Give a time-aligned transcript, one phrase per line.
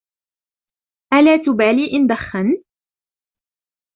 [1.13, 2.65] ألا تبالي إن دخنت؟